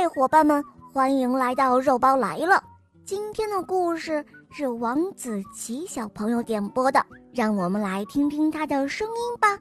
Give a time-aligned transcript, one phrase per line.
[0.00, 2.64] 嗨，伙伴们，欢迎来到肉包来了。
[3.04, 9.58] 今天的故事是王子琪小朋友点播的，让我们来听听他的声音吧。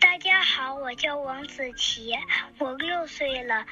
[0.00, 2.12] 大家好，我叫王子琪，
[2.60, 3.66] 我六岁了，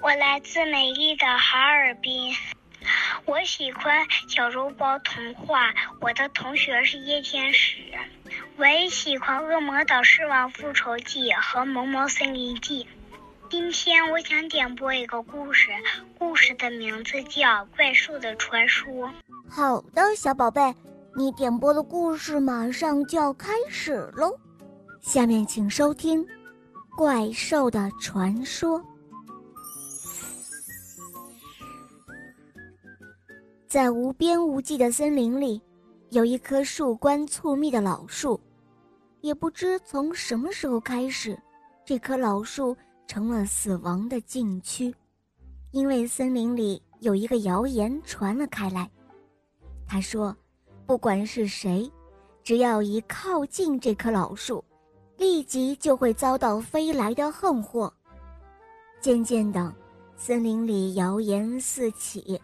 [0.00, 2.32] 我来自美丽的哈尔滨。
[3.24, 7.78] 我喜欢小肉包童话，我的同学是叶天使。
[8.56, 12.84] 我也喜欢《恶魔岛狮王复仇记》和《萌萌森林记》。
[13.48, 15.68] 今天我想点播一个故事，
[16.18, 18.92] 故事的名字叫《怪兽的传说》。
[19.48, 20.74] 好的，小宝贝，
[21.14, 24.36] 你点播的故事马上就要开始喽。
[25.00, 26.24] 下面请收听
[26.96, 28.80] 《怪兽的传说》。
[33.68, 35.62] 在无边无际的森林里，
[36.10, 38.40] 有一棵树冠粗密的老树。
[39.20, 41.38] 也不知从什么时候开始，
[41.84, 42.76] 这棵老树
[43.06, 44.94] 成了死亡的禁区，
[45.70, 48.90] 因为森林里有一个谣言传了开来。
[49.86, 50.36] 他说，
[50.86, 51.90] 不管是谁，
[52.42, 54.62] 只要一靠近这棵老树，
[55.16, 57.92] 立即就会遭到飞来的横祸。
[59.00, 59.72] 渐渐的，
[60.16, 62.40] 森林里谣言四起，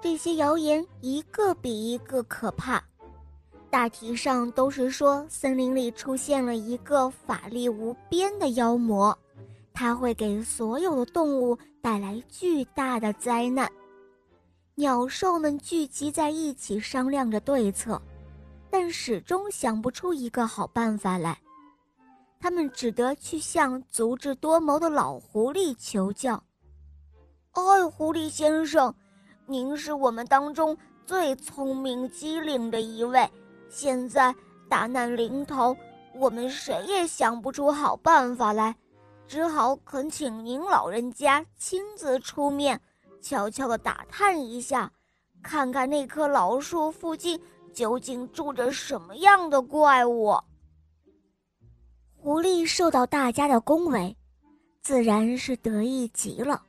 [0.00, 2.82] 这些谣言一个比一个可怕。
[3.70, 9.16] 大体上都是说，森林里出现了一个法力无边的妖魔，
[9.74, 13.70] 它会给所有的动物带来巨大的灾难。
[14.76, 18.00] 鸟兽们聚集在一起商量着对策，
[18.70, 21.36] 但始终想不出一个好办法来。
[22.40, 26.42] 他们只得去向足智多谋的老狐狸求教。
[27.52, 28.94] 哎，狐狸先生，
[29.46, 33.28] 您是我们当中最聪明机灵的一位。
[33.68, 34.34] 现在
[34.68, 35.76] 大难临头，
[36.14, 38.76] 我们谁也想不出好办法来，
[39.26, 42.80] 只好恳请您老人家亲自出面，
[43.20, 44.90] 悄悄地打探一下，
[45.42, 47.40] 看看那棵老树附近
[47.72, 50.36] 究竟住着什么样的怪物。
[52.16, 54.16] 狐狸受到大家的恭维，
[54.82, 56.62] 自然是得意极了。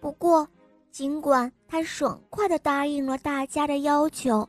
[0.00, 0.48] 不过，
[0.90, 4.48] 尽管他爽快地答应了大家的要求。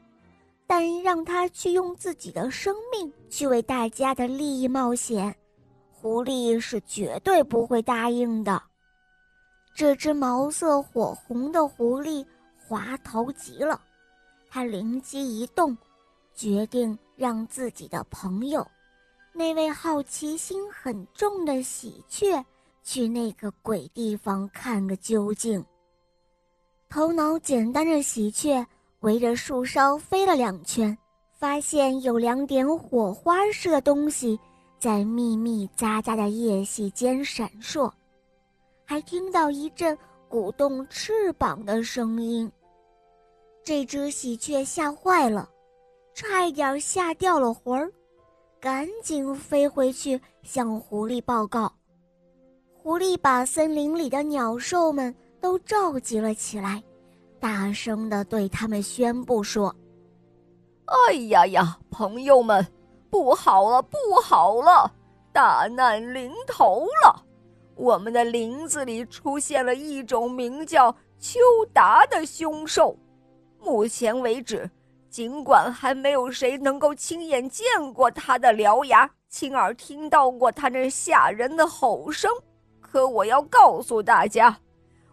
[0.71, 5.35] 但让他去用自己的生命去为大家的利益冒险，
[6.01, 8.61] 狐狸是绝对不会答应的。
[9.75, 12.25] 这只毛色火红的狐狸
[12.57, 13.81] 滑头极了，
[14.49, 15.77] 他灵机一动，
[16.33, 18.65] 决定让自己的朋友，
[19.33, 22.43] 那位好奇心很重的喜鹊，
[22.83, 25.63] 去那个鬼地方看个究竟。
[26.87, 28.65] 头脑简单的喜鹊。
[29.01, 30.97] 围着树梢飞了两圈，
[31.31, 34.37] 发现有两点火花似的东西
[34.79, 37.91] 在密密匝匝的叶隙间闪烁，
[38.85, 39.97] 还听到一阵
[40.29, 42.49] 鼓动翅膀的声音。
[43.63, 45.49] 这只喜鹊吓坏了，
[46.13, 47.91] 差一点吓掉了魂儿，
[48.59, 51.71] 赶紧飞回去向狐狸报告。
[52.81, 56.81] 狐狸把森林里的鸟兽们都召集了起来。
[57.39, 59.73] 大声地对他们宣布说
[61.07, 62.65] ：“哎呀呀，朋友们，
[63.09, 64.91] 不好了，不好了，
[65.31, 67.23] 大难临头了！
[67.75, 71.39] 我们的林子里出现了一种名叫秋
[71.73, 72.95] 达的凶兽。
[73.59, 74.69] 目前为止，
[75.09, 82.31] 尽管还没有谁能够亲眼见过它的獠牙，亲耳听到过它那吓人的吼声，
[82.81, 84.57] 可我要告诉大家。”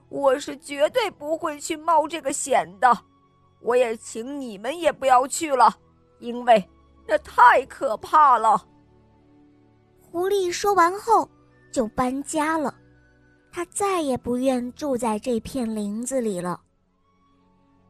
[0.09, 2.97] 我是绝对不会去冒这个险的，
[3.61, 5.77] 我也请你们也不要去了，
[6.21, 6.65] 因为
[7.07, 8.67] 那太可怕了。
[10.01, 11.29] 狐狸说完后
[11.71, 12.75] 就搬家了，
[13.53, 16.61] 他再也不愿住在这片林子里了。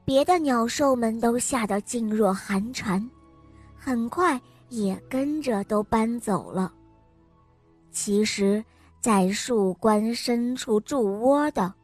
[0.04, 3.10] 别的鸟兽们都吓得噤若寒蝉，
[3.76, 6.72] 很快也跟着都搬走了。
[7.90, 8.64] 其实，
[9.00, 11.74] 在树冠深处筑窝的。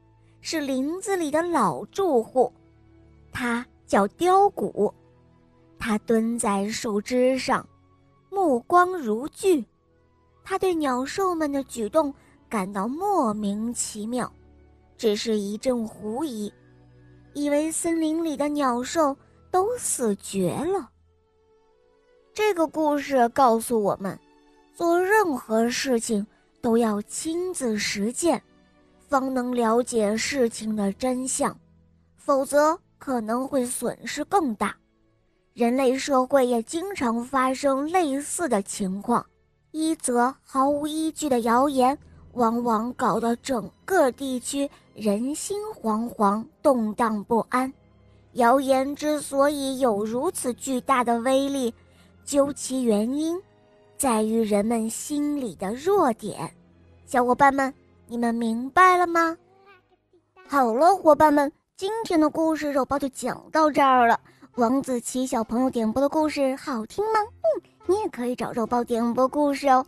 [0.44, 2.52] 是林子里的老住户，
[3.30, 4.92] 他叫雕骨。
[5.84, 7.68] 他蹲在树枝上，
[8.30, 9.66] 目光如炬。
[10.44, 12.14] 他对鸟兽们的举动
[12.48, 14.32] 感到莫名其妙，
[14.96, 16.52] 只是一阵狐疑，
[17.34, 19.16] 以为森林里的鸟兽
[19.50, 20.88] 都死绝了。
[22.32, 24.16] 这个故事告诉我们，
[24.72, 26.24] 做任何事情
[26.60, 28.40] 都要亲自实践。
[29.08, 31.58] 方能了解事情的真相，
[32.16, 34.76] 否则可能会损失更大。
[35.54, 39.24] 人类社会也经常发生类似的情况，
[39.70, 41.96] 一则毫无依据的谣言
[42.32, 47.70] 往往搞得整个地区人心惶惶、动荡不安。
[48.32, 51.74] 谣言之所以有如此巨大的威力，
[52.24, 53.38] 究其原因，
[53.98, 56.50] 在于人们心里的弱点。
[57.04, 57.74] 小伙伴们，
[58.06, 59.36] 你们明白了吗？
[60.48, 64.18] 好了，伙伴们，今天的故事肉包就讲到这儿了。
[64.56, 67.20] 王子琪小朋友点播的故事好听吗？
[67.20, 69.84] 嗯，你也可以找肉包点播故事哦，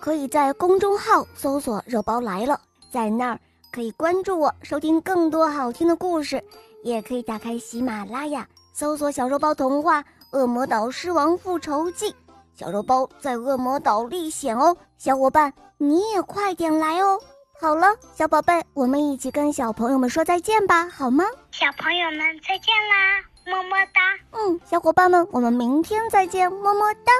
[0.00, 2.58] 可以在公众号搜索“肉包来了”，
[2.90, 3.38] 在那儿
[3.70, 6.42] 可以关注我，收听更多好听的故事。
[6.82, 12.10] 也可以打开喜马拉雅，搜索“小肉包童话《恶魔岛狮王复仇记》”，
[12.56, 17.20] 小肉包在恶魔岛历险哦，小伙伴你也快点来哦。
[17.60, 21.26] 好了，小宝贝，我们一起跟小朋友们说再见吧，好吗？
[21.50, 24.00] 小朋友们再见啦，么么哒。
[24.32, 27.12] 嗯，小伙伴们，我们明天再见，么么哒。